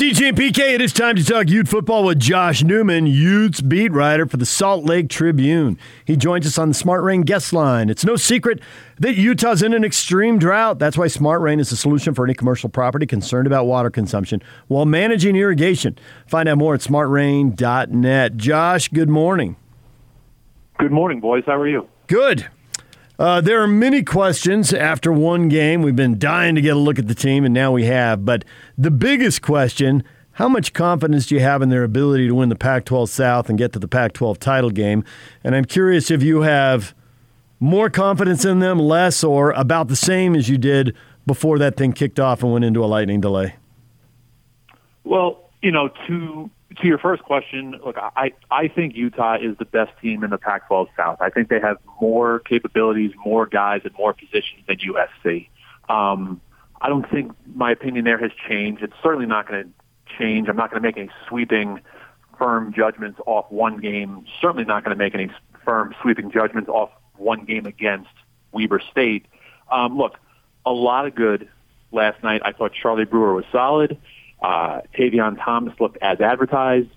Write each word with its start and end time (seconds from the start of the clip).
DJ 0.00 0.30
and 0.30 0.38
PK, 0.38 0.72
it 0.72 0.80
is 0.80 0.94
time 0.94 1.14
to 1.14 1.22
talk 1.22 1.50
Ute 1.50 1.68
football 1.68 2.04
with 2.04 2.18
Josh 2.18 2.62
Newman, 2.62 3.06
Utes 3.06 3.60
beat 3.60 3.92
writer 3.92 4.24
for 4.24 4.38
the 4.38 4.46
Salt 4.46 4.86
Lake 4.86 5.10
Tribune. 5.10 5.76
He 6.06 6.16
joins 6.16 6.46
us 6.46 6.56
on 6.56 6.68
the 6.68 6.74
Smart 6.74 7.02
Rain 7.02 7.20
guest 7.20 7.52
line. 7.52 7.90
It's 7.90 8.02
no 8.02 8.16
secret 8.16 8.62
that 8.98 9.16
Utah's 9.16 9.62
in 9.62 9.74
an 9.74 9.84
extreme 9.84 10.38
drought. 10.38 10.78
That's 10.78 10.96
why 10.96 11.08
Smart 11.08 11.42
Rain 11.42 11.60
is 11.60 11.70
a 11.70 11.76
solution 11.76 12.14
for 12.14 12.24
any 12.24 12.32
commercial 12.32 12.70
property 12.70 13.04
concerned 13.04 13.46
about 13.46 13.66
water 13.66 13.90
consumption 13.90 14.40
while 14.68 14.86
managing 14.86 15.36
irrigation. 15.36 15.98
Find 16.26 16.48
out 16.48 16.56
more 16.56 16.72
at 16.72 16.80
smartrain.net. 16.80 18.38
Josh, 18.38 18.88
good 18.88 19.10
morning. 19.10 19.56
Good 20.78 20.92
morning, 20.92 21.20
boys. 21.20 21.44
How 21.44 21.60
are 21.60 21.68
you? 21.68 21.86
Good. 22.06 22.48
Uh, 23.20 23.38
there 23.38 23.62
are 23.62 23.66
many 23.66 24.02
questions 24.02 24.72
after 24.72 25.12
one 25.12 25.50
game. 25.50 25.82
We've 25.82 25.94
been 25.94 26.18
dying 26.18 26.54
to 26.54 26.62
get 26.62 26.74
a 26.74 26.78
look 26.78 26.98
at 26.98 27.06
the 27.06 27.14
team, 27.14 27.44
and 27.44 27.52
now 27.52 27.70
we 27.70 27.84
have. 27.84 28.24
But 28.24 28.46
the 28.78 28.90
biggest 28.90 29.42
question 29.42 30.02
how 30.32 30.48
much 30.48 30.72
confidence 30.72 31.26
do 31.26 31.34
you 31.34 31.42
have 31.42 31.60
in 31.60 31.68
their 31.68 31.84
ability 31.84 32.28
to 32.28 32.34
win 32.34 32.48
the 32.48 32.56
Pac 32.56 32.86
12 32.86 33.10
South 33.10 33.50
and 33.50 33.58
get 33.58 33.74
to 33.74 33.78
the 33.78 33.88
Pac 33.88 34.14
12 34.14 34.38
title 34.38 34.70
game? 34.70 35.04
And 35.44 35.54
I'm 35.54 35.66
curious 35.66 36.10
if 36.10 36.22
you 36.22 36.40
have 36.40 36.94
more 37.58 37.90
confidence 37.90 38.46
in 38.46 38.60
them, 38.60 38.78
less, 38.78 39.22
or 39.22 39.50
about 39.50 39.88
the 39.88 39.96
same 39.96 40.34
as 40.34 40.48
you 40.48 40.56
did 40.56 40.96
before 41.26 41.58
that 41.58 41.76
thing 41.76 41.92
kicked 41.92 42.18
off 42.18 42.42
and 42.42 42.54
went 42.54 42.64
into 42.64 42.82
a 42.82 42.86
lightning 42.86 43.20
delay. 43.20 43.56
Well, 45.04 45.50
you 45.60 45.70
know, 45.70 45.90
to 46.06 46.50
to 46.76 46.86
your 46.86 46.98
first 46.98 47.22
question, 47.22 47.72
look, 47.84 47.96
I, 47.98 48.32
I 48.50 48.68
think 48.68 48.94
Utah 48.94 49.36
is 49.40 49.56
the 49.58 49.64
best 49.64 49.92
team 50.00 50.22
in 50.22 50.30
the 50.30 50.38
Pac-12 50.38 50.88
South. 50.96 51.20
I 51.20 51.30
think 51.30 51.48
they 51.48 51.60
have 51.60 51.78
more 52.00 52.38
capabilities, 52.40 53.12
more 53.24 53.46
guys 53.46 53.82
at 53.84 53.92
more 53.98 54.12
positions 54.12 54.62
than 54.68 54.78
USC. 54.78 55.48
Um, 55.88 56.40
I 56.80 56.88
don't 56.88 57.08
think 57.10 57.32
my 57.54 57.72
opinion 57.72 58.04
there 58.04 58.18
has 58.18 58.30
changed. 58.48 58.82
It's 58.82 58.94
certainly 59.02 59.26
not 59.26 59.48
going 59.48 59.64
to 59.64 59.70
change. 60.16 60.48
I'm 60.48 60.56
not 60.56 60.70
going 60.70 60.80
to 60.80 60.88
make 60.88 60.96
any 60.96 61.10
sweeping, 61.28 61.80
firm 62.38 62.72
judgments 62.72 63.20
off 63.26 63.50
one 63.50 63.78
game. 63.78 64.24
Certainly 64.40 64.64
not 64.64 64.84
going 64.84 64.96
to 64.96 64.98
make 64.98 65.14
any 65.14 65.30
firm, 65.64 65.94
sweeping 66.00 66.30
judgments 66.30 66.68
off 66.68 66.90
one 67.16 67.44
game 67.44 67.66
against 67.66 68.10
Weber 68.52 68.80
State. 68.90 69.26
Um, 69.70 69.98
look, 69.98 70.18
a 70.64 70.72
lot 70.72 71.06
of 71.06 71.14
good 71.14 71.48
last 71.92 72.22
night. 72.22 72.42
I 72.44 72.52
thought 72.52 72.72
Charlie 72.72 73.04
Brewer 73.04 73.34
was 73.34 73.44
solid. 73.52 73.98
Uh, 74.40 74.80
Tavion 74.96 75.42
Thomas 75.42 75.78
looked 75.80 75.98
as 76.02 76.20
advertised. 76.20 76.88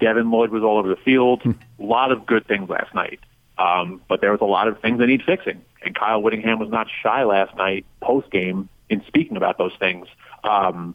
Devin 0.00 0.30
Lloyd 0.30 0.50
was 0.50 0.62
all 0.62 0.78
over 0.78 0.88
the 0.88 0.96
field. 0.96 1.42
Hmm. 1.42 1.52
a 1.78 1.84
lot 1.84 2.10
of 2.12 2.26
good 2.26 2.46
things 2.46 2.68
last 2.68 2.94
night. 2.94 3.20
Um, 3.58 4.00
but 4.08 4.20
there 4.20 4.32
was 4.32 4.40
a 4.40 4.46
lot 4.46 4.68
of 4.68 4.80
things 4.80 4.98
that 4.98 5.06
need 5.06 5.22
fixing. 5.22 5.62
And 5.84 5.94
Kyle 5.94 6.22
Whittingham 6.22 6.58
was 6.58 6.70
not 6.70 6.88
shy 7.02 7.24
last 7.24 7.54
night 7.56 7.84
post 8.00 8.30
game 8.30 8.68
in 8.88 9.04
speaking 9.06 9.36
about 9.36 9.58
those 9.58 9.72
things. 9.78 10.06
Um, 10.42 10.94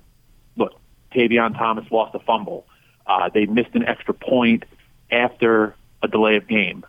look, 0.58 0.74
Tavion 1.14 1.58
Thomas 1.58 1.86
lost 1.92 2.16
a 2.16 2.20
fumble. 2.20 2.66
Uh, 3.06 3.30
they 3.34 3.46
missed 3.46 3.76
an 3.76 3.86
extra 3.86 4.14
point 4.14 4.66
after 5.12 5.76
a 6.02 6.08
delay 6.08 6.36
of 6.38 6.48
game. 6.48 6.84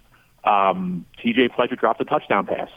Um, 0.45 1.05
TJ 1.23 1.51
Pledger 1.51 1.79
dropped 1.79 2.01
a 2.01 2.05
touchdown 2.05 2.47
pass, 2.47 2.71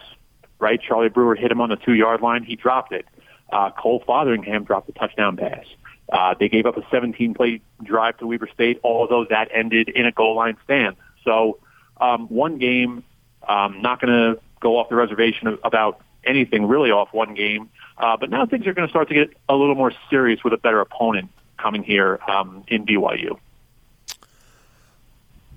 right? 0.59 0.81
Charlie 0.81 1.09
Brewer 1.09 1.35
hit 1.35 1.51
him 1.51 1.61
on 1.61 1.69
the 1.69 1.75
two 1.77 1.93
yard 1.93 2.21
line. 2.21 2.43
He 2.43 2.55
dropped 2.55 2.91
it. 2.91 3.05
Uh, 3.51 3.71
Cole 3.71 4.03
Fotheringham 4.07 4.65
dropped 4.65 4.89
a 4.89 4.91
touchdown 4.91 5.37
pass. 5.37 5.65
Uh, 6.11 6.33
they 6.39 6.49
gave 6.49 6.65
up 6.65 6.77
a 6.77 6.85
17 6.89 7.33
play 7.33 7.61
drive 7.83 8.17
to 8.17 8.27
Weber 8.27 8.49
State. 8.53 8.79
although 8.83 9.25
that 9.29 9.49
ended 9.53 9.89
in 9.89 10.05
a 10.05 10.11
goal 10.11 10.35
line 10.35 10.57
stand. 10.63 10.95
So 11.23 11.59
um, 12.01 12.27
one 12.27 12.57
game, 12.57 13.03
um, 13.47 13.81
not 13.81 14.01
going 14.01 14.13
to 14.13 14.41
go 14.59 14.77
off 14.77 14.89
the 14.89 14.95
reservation 14.95 15.59
about 15.63 16.01
anything 16.23 16.65
really 16.65 16.91
off 16.91 17.13
one 17.13 17.33
game. 17.33 17.69
Uh, 17.97 18.17
but 18.17 18.29
now 18.29 18.45
things 18.45 18.65
are 18.65 18.73
going 18.73 18.87
to 18.87 18.91
start 18.91 19.07
to 19.09 19.13
get 19.13 19.29
a 19.47 19.55
little 19.55 19.75
more 19.75 19.91
serious 20.09 20.43
with 20.43 20.53
a 20.53 20.57
better 20.57 20.79
opponent 20.79 21.29
coming 21.57 21.83
here 21.83 22.19
um, 22.27 22.63
in 22.67 22.85
BYU. 22.85 23.37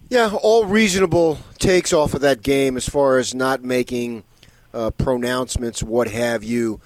Yeah, 0.09 0.37
all 0.43 0.67
reasonable 0.67 1.39
takes 1.59 1.93
off 1.93 2.13
of 2.13 2.21
that 2.21 2.43
game 2.43 2.77
as 2.77 2.87
far 2.87 3.19
as 3.19 3.35
not 3.35 3.63
making 3.63 4.25
uh, 4.75 4.91
pronouncements, 4.91 5.83
what 5.83 6.09
have 6.09 6.45
you. 6.45 6.81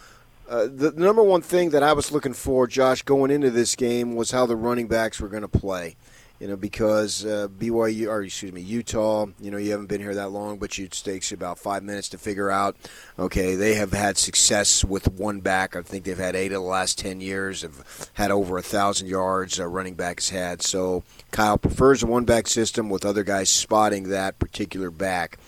Uh, 0.48 0.68
the 0.72 0.92
number 0.92 1.22
one 1.22 1.42
thing 1.42 1.70
that 1.70 1.82
I 1.82 1.92
was 1.92 2.12
looking 2.12 2.32
for, 2.32 2.66
Josh, 2.66 3.02
going 3.02 3.30
into 3.30 3.50
this 3.50 3.74
game 3.74 4.14
was 4.14 4.30
how 4.30 4.46
the 4.46 4.56
running 4.56 4.86
backs 4.86 5.20
were 5.20 5.28
going 5.28 5.42
to 5.42 5.48
play. 5.48 5.96
You 6.38 6.48
know, 6.48 6.56
because 6.56 7.24
uh, 7.24 7.48
BYU, 7.48 8.08
or 8.08 8.22
excuse 8.22 8.52
me, 8.52 8.60
Utah, 8.60 9.24
you 9.40 9.50
know, 9.50 9.56
you 9.56 9.70
haven't 9.70 9.86
been 9.86 10.02
here 10.02 10.14
that 10.16 10.28
long, 10.28 10.58
but 10.58 10.78
it 10.78 10.90
takes 10.90 11.32
about 11.32 11.58
five 11.58 11.82
minutes 11.82 12.10
to 12.10 12.18
figure 12.18 12.50
out. 12.50 12.76
Okay, 13.18 13.54
they 13.54 13.74
have 13.74 13.92
had 13.92 14.18
success 14.18 14.84
with 14.84 15.10
one 15.10 15.40
back. 15.40 15.74
I 15.74 15.80
think 15.80 16.04
they've 16.04 16.18
had 16.18 16.36
eight 16.36 16.52
of 16.52 16.60
the 16.60 16.68
last 16.68 16.98
ten 16.98 17.22
years. 17.22 17.62
Have 17.62 18.10
had 18.12 18.30
over 18.30 18.58
a 18.58 18.62
thousand 18.62 19.08
yards. 19.08 19.58
Uh, 19.58 19.66
running 19.66 19.94
backs 19.94 20.28
had. 20.28 20.60
So 20.60 21.04
Kyle 21.30 21.56
prefers 21.56 22.02
a 22.02 22.06
one 22.06 22.26
back 22.26 22.48
system 22.48 22.90
with 22.90 23.06
other 23.06 23.24
guys 23.24 23.48
spotting 23.48 24.10
that 24.10 24.38
particular 24.38 24.90
back. 24.90 25.38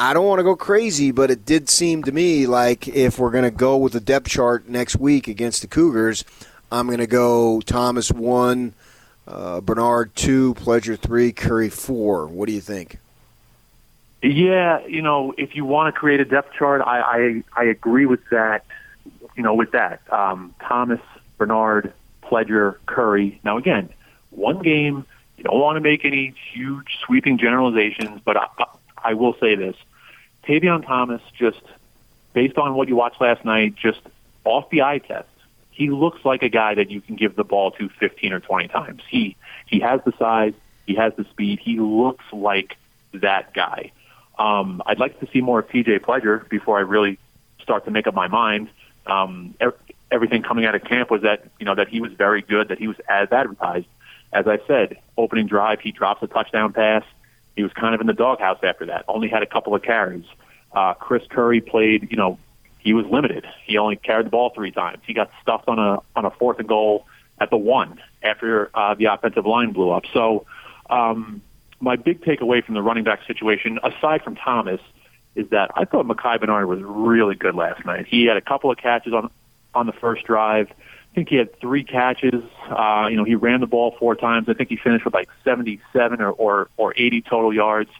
I 0.00 0.14
don't 0.14 0.24
want 0.24 0.38
to 0.38 0.44
go 0.44 0.56
crazy, 0.56 1.10
but 1.10 1.30
it 1.30 1.44
did 1.44 1.68
seem 1.68 2.04
to 2.04 2.12
me 2.12 2.46
like 2.46 2.88
if 2.88 3.18
we're 3.18 3.30
going 3.30 3.44
to 3.44 3.50
go 3.50 3.76
with 3.76 3.92
the 3.92 4.00
depth 4.00 4.30
chart 4.30 4.66
next 4.66 4.96
week 4.96 5.28
against 5.28 5.60
the 5.60 5.68
Cougars, 5.68 6.24
I'm 6.72 6.86
going 6.86 7.00
to 7.00 7.06
go 7.06 7.60
Thomas 7.60 8.10
one, 8.10 8.72
uh, 9.28 9.60
Bernard 9.60 10.16
two, 10.16 10.54
Pledger 10.54 10.98
three, 10.98 11.32
Curry 11.32 11.68
four. 11.68 12.26
What 12.26 12.46
do 12.46 12.54
you 12.54 12.62
think? 12.62 12.96
Yeah, 14.22 14.86
you 14.86 15.02
know, 15.02 15.34
if 15.36 15.54
you 15.54 15.66
want 15.66 15.94
to 15.94 15.98
create 15.98 16.20
a 16.20 16.24
depth 16.24 16.54
chart, 16.54 16.80
I 16.80 17.42
I, 17.54 17.60
I 17.60 17.64
agree 17.64 18.06
with 18.06 18.26
that. 18.30 18.64
You 19.36 19.42
know, 19.42 19.52
with 19.52 19.72
that, 19.72 20.00
um, 20.10 20.54
Thomas, 20.62 21.00
Bernard, 21.36 21.92
Pledger, 22.22 22.76
Curry. 22.86 23.38
Now 23.44 23.58
again, 23.58 23.90
one 24.30 24.62
game. 24.62 25.04
You 25.36 25.44
don't 25.44 25.60
want 25.60 25.76
to 25.76 25.80
make 25.80 26.06
any 26.06 26.32
huge 26.52 26.98
sweeping 27.04 27.36
generalizations, 27.36 28.22
but 28.24 28.38
I, 28.38 28.46
I 28.96 29.14
will 29.14 29.34
say 29.34 29.54
this: 29.54 29.76
Tavion 30.46 30.84
Thomas, 30.86 31.22
just 31.38 31.60
based 32.32 32.58
on 32.58 32.74
what 32.74 32.88
you 32.88 32.96
watched 32.96 33.20
last 33.20 33.44
night, 33.44 33.74
just 33.76 34.00
off 34.44 34.70
the 34.70 34.82
eye 34.82 34.98
test, 34.98 35.28
he 35.70 35.90
looks 35.90 36.24
like 36.24 36.42
a 36.42 36.48
guy 36.48 36.74
that 36.74 36.90
you 36.90 37.00
can 37.00 37.16
give 37.16 37.36
the 37.36 37.44
ball 37.44 37.70
to 37.72 37.88
15 37.88 38.32
or 38.32 38.40
20 38.40 38.68
times. 38.68 39.02
He 39.08 39.36
he 39.66 39.80
has 39.80 40.00
the 40.04 40.12
size, 40.18 40.54
he 40.86 40.94
has 40.96 41.12
the 41.16 41.24
speed, 41.24 41.60
he 41.60 41.78
looks 41.78 42.24
like 42.32 42.76
that 43.14 43.54
guy. 43.54 43.92
Um, 44.38 44.82
I'd 44.86 44.98
like 44.98 45.20
to 45.20 45.28
see 45.32 45.40
more 45.40 45.60
of 45.60 45.68
TJ 45.68 46.00
Pledger 46.00 46.48
before 46.48 46.78
I 46.78 46.82
really 46.82 47.18
start 47.62 47.84
to 47.84 47.90
make 47.90 48.06
up 48.06 48.14
my 48.14 48.28
mind. 48.28 48.68
Um, 49.06 49.54
everything 50.10 50.42
coming 50.42 50.64
out 50.64 50.74
of 50.74 50.84
camp 50.84 51.10
was 51.10 51.22
that 51.22 51.44
you 51.58 51.66
know 51.66 51.74
that 51.74 51.88
he 51.88 52.00
was 52.00 52.12
very 52.12 52.42
good, 52.42 52.68
that 52.68 52.78
he 52.78 52.88
was 52.88 52.96
as 53.08 53.30
advertised. 53.32 53.86
As 54.32 54.46
I 54.46 54.58
said, 54.66 54.96
opening 55.16 55.46
drive, 55.46 55.80
he 55.80 55.92
drops 55.92 56.22
a 56.22 56.26
touchdown 56.26 56.72
pass. 56.72 57.04
He 57.56 57.62
was 57.62 57.72
kind 57.72 57.94
of 57.94 58.00
in 58.00 58.06
the 58.06 58.12
doghouse 58.12 58.58
after 58.62 58.86
that. 58.86 59.04
Only 59.08 59.28
had 59.28 59.42
a 59.42 59.46
couple 59.46 59.74
of 59.74 59.82
carries. 59.82 60.24
Uh, 60.72 60.94
Chris 60.94 61.22
Curry 61.28 61.60
played, 61.60 62.10
you 62.10 62.16
know, 62.16 62.38
he 62.78 62.94
was 62.94 63.04
limited. 63.06 63.46
He 63.66 63.76
only 63.78 63.96
carried 63.96 64.26
the 64.26 64.30
ball 64.30 64.50
three 64.54 64.70
times. 64.70 64.98
He 65.06 65.12
got 65.12 65.30
stuffed 65.42 65.68
on 65.68 65.78
a 65.78 65.98
on 66.16 66.24
a 66.24 66.30
fourth 66.30 66.58
and 66.58 66.68
goal 66.68 67.06
at 67.38 67.50
the 67.50 67.56
one 67.56 68.00
after 68.22 68.70
uh, 68.74 68.94
the 68.94 69.06
offensive 69.06 69.46
line 69.46 69.72
blew 69.72 69.90
up. 69.90 70.04
So, 70.12 70.46
um, 70.88 71.42
my 71.80 71.96
big 71.96 72.22
takeaway 72.22 72.64
from 72.64 72.74
the 72.74 72.82
running 72.82 73.04
back 73.04 73.20
situation, 73.26 73.78
aside 73.82 74.22
from 74.22 74.36
Thomas, 74.36 74.80
is 75.34 75.48
that 75.50 75.70
I 75.74 75.84
thought 75.84 76.06
Micah 76.06 76.38
Bernard 76.38 76.68
was 76.68 76.80
really 76.82 77.34
good 77.34 77.54
last 77.54 77.84
night. 77.84 78.06
He 78.06 78.24
had 78.24 78.36
a 78.36 78.42
couple 78.42 78.70
of 78.70 78.78
catches 78.78 79.12
on 79.12 79.30
on 79.74 79.86
the 79.86 79.92
first 79.92 80.24
drive. 80.24 80.68
I 81.10 81.14
think 81.14 81.28
he 81.28 81.36
had 81.36 81.58
three 81.60 81.82
catches. 81.82 82.44
Uh, 82.68 83.08
you 83.10 83.16
know, 83.16 83.24
he 83.24 83.34
ran 83.34 83.60
the 83.60 83.66
ball 83.66 83.96
four 83.98 84.14
times. 84.14 84.48
I 84.48 84.54
think 84.54 84.68
he 84.68 84.76
finished 84.76 85.04
with 85.04 85.14
like 85.14 85.28
77 85.44 86.20
or, 86.20 86.30
or, 86.30 86.68
or 86.76 86.94
80 86.96 87.22
total 87.22 87.52
yards. 87.52 87.90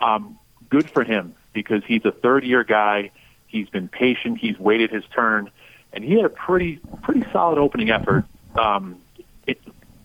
Um, 0.00 0.38
good 0.70 0.88
for 0.88 1.04
him 1.04 1.34
because 1.52 1.82
he's 1.86 2.04
a 2.04 2.10
third 2.10 2.44
year 2.44 2.64
guy. 2.64 3.10
He's 3.46 3.68
been 3.68 3.88
patient. 3.88 4.38
He's 4.38 4.58
waited 4.58 4.90
his 4.90 5.04
turn, 5.14 5.50
and 5.92 6.02
he 6.02 6.14
had 6.14 6.24
a 6.24 6.28
pretty 6.28 6.80
pretty 7.02 7.24
solid 7.32 7.58
opening 7.58 7.90
effort, 7.90 8.24
um, 8.58 9.00
it, 9.46 9.60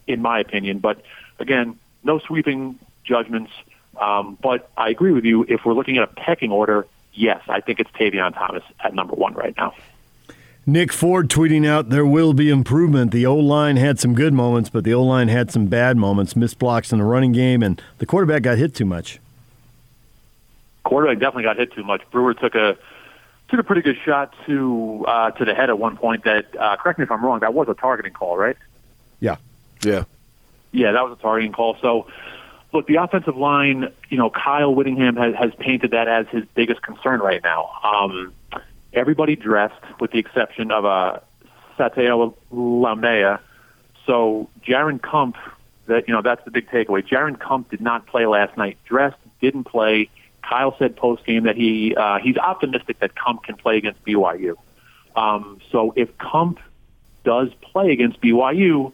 in 0.06 0.22
my 0.22 0.40
opinion. 0.40 0.80
But 0.80 1.02
again, 1.40 1.80
no 2.04 2.20
sweeping 2.20 2.78
judgments. 3.04 3.52
Um, 4.00 4.38
but 4.40 4.70
I 4.78 4.90
agree 4.90 5.12
with 5.12 5.26
you. 5.26 5.46
If 5.50 5.62
we're 5.66 5.74
looking 5.74 5.98
at 5.98 6.04
a 6.04 6.08
pecking 6.08 6.52
order, 6.52 6.86
yes, 7.14 7.42
I 7.50 7.62
think 7.62 7.80
it's 7.80 7.90
Tavion 7.92 8.34
Thomas 8.34 8.64
at 8.80 8.94
number 8.94 9.16
one 9.16 9.34
right 9.34 9.56
now. 9.58 9.74
Nick 10.72 10.94
Ford 10.94 11.30
tweeting 11.30 11.68
out 11.68 11.90
there 11.90 12.06
will 12.06 12.34
be 12.34 12.50
improvement. 12.50 13.12
The 13.12 13.26
O 13.26 13.36
line 13.36 13.78
had 13.78 14.00
some 14.00 14.14
good 14.14 14.34
moments, 14.34 14.70
but 14.70 14.84
the 14.84 14.94
O 14.94 15.04
line 15.04 15.28
had 15.28 15.52
some 15.52 15.66
bad 15.66 15.98
moments, 15.98 16.36
missed 16.36 16.60
blocks 16.60 16.92
in 16.92 17.00
the 17.00 17.06
running 17.06 17.32
game, 17.32 17.64
and 17.64 17.82
the 17.98 18.06
quarterback 18.06 18.44
got 18.44 18.58
hit 18.58 18.76
too 18.76 18.86
much. 18.86 19.20
Quarterback 20.84 21.20
definitely 21.20 21.44
got 21.44 21.58
hit 21.58 21.74
too 21.74 21.84
much. 21.84 22.02
Brewer 22.12 22.34
took 22.34 22.56
a 22.56 22.78
took 23.50 23.60
a 23.60 23.64
pretty 23.64 23.82
good 23.82 23.98
shot 24.06 24.34
to 24.46 25.06
uh, 25.08 25.32
to 25.32 25.46
the 25.46 25.54
head 25.54 25.70
at 25.70 25.80
one 25.80 25.98
point. 25.98 26.24
That 26.24 26.56
uh, 26.58 26.76
correct 26.78 27.00
me 27.00 27.04
if 27.04 27.12
I'm 27.12 27.24
wrong. 27.24 27.40
That 27.40 27.54
was 27.54 27.68
a 27.68 27.74
targeting 27.74 28.14
call, 28.14 28.38
right? 28.38 28.58
Yeah, 29.20 29.38
yeah, 29.82 30.04
yeah. 30.72 30.92
That 30.92 31.04
was 31.04 31.18
a 31.18 31.22
targeting 31.22 31.52
call. 31.52 31.78
So, 31.82 32.08
look, 32.74 32.86
the 32.88 32.96
offensive 32.98 33.36
line. 33.36 33.92
You 34.10 34.18
know, 34.18 34.30
Kyle 34.30 34.74
Whittingham 34.74 35.16
has, 35.16 35.36
has 35.36 35.52
painted 35.56 35.92
that 35.92 36.08
as 36.08 36.28
his 36.28 36.44
biggest 36.54 36.82
concern 36.82 37.20
right 37.20 37.42
now. 37.44 37.72
Um, 37.84 38.34
everybody 38.94 39.36
dressed 39.36 39.84
with 40.00 40.12
the 40.12 40.20
exception 40.20 40.72
of 40.72 40.86
uh, 40.86 41.20
Sataoa 41.78 42.34
Laumea. 42.52 43.40
So 44.06 44.50
Jaren 44.66 45.02
Kump, 45.02 45.38
that 45.88 46.08
you 46.08 46.14
know, 46.14 46.22
that's 46.22 46.44
the 46.46 46.52
big 46.52 46.68
takeaway. 46.70 47.08
Jaren 47.08 47.40
Kump 47.40 47.70
did 47.70 47.82
not 47.82 48.08
play 48.08 48.26
last 48.26 48.58
night. 48.58 48.78
Dressed, 48.86 49.18
didn't 49.42 49.66
play. 49.66 50.10
Kyle 50.42 50.76
said 50.80 50.96
post 50.96 51.26
game 51.26 51.44
that 51.44 51.56
he 51.56 51.96
uh, 51.96 52.20
he's 52.20 52.38
optimistic 52.38 53.00
that 53.00 53.16
Kump 53.16 53.44
can 53.44 53.56
play 53.56 53.78
against 53.78 54.04
BYU. 54.04 54.56
Um, 55.16 55.60
so 55.72 55.94
if 55.96 56.18
Kump 56.18 56.60
does 57.24 57.50
play 57.62 57.92
against 57.92 58.22
BYU, 58.22 58.92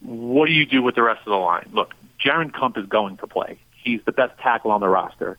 what 0.00 0.46
do 0.46 0.52
you 0.52 0.66
do 0.66 0.82
with 0.82 0.94
the 0.94 1.02
rest 1.02 1.20
of 1.20 1.30
the 1.30 1.36
line? 1.36 1.68
Look, 1.72 1.94
Jaren 2.22 2.52
Kump 2.52 2.76
is 2.78 2.86
going 2.86 3.16
to 3.18 3.26
play. 3.26 3.58
He's 3.72 4.00
the 4.04 4.12
best 4.12 4.38
tackle 4.38 4.70
on 4.70 4.80
the 4.80 4.88
roster. 4.88 5.38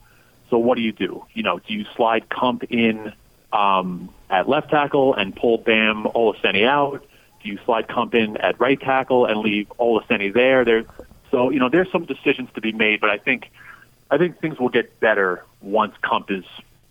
So 0.50 0.58
what 0.58 0.76
do 0.76 0.82
you 0.82 0.92
do? 0.92 1.26
You 1.34 1.44
know, 1.44 1.60
do 1.60 1.74
you 1.74 1.86
slide 1.96 2.28
Kump 2.30 2.64
in 2.66 3.14
um, 3.54 4.10
at 4.30 4.48
left 4.48 4.70
tackle 4.70 5.14
and 5.14 5.36
pull 5.36 5.58
Bam 5.58 6.04
Olaseni 6.04 6.66
out? 6.66 7.06
Do 7.44 7.50
you 7.50 7.60
slide 7.66 7.88
Kump 7.88 8.14
in 8.14 8.38
at 8.38 8.60
right 8.60 8.80
tackle 8.80 9.26
and 9.26 9.40
leave 9.40 9.68
Olaseni 9.80 10.34
there? 10.34 10.64
There, 10.64 10.86
so 11.32 11.50
you 11.50 11.60
know, 11.60 11.70
there's 11.70 11.92
some 11.92 12.06
decisions 12.06 12.50
to 12.56 12.62
be 12.62 12.72
made, 12.72 13.02
but 13.02 13.10
I 13.10 13.18
think 13.18 13.50
I 14.10 14.18
think 14.18 14.40
things 14.40 14.60
will 14.60 14.70
get 14.70 15.00
better 15.00 15.44
once 15.62 15.96
Kump 16.02 16.30
is 16.30 16.46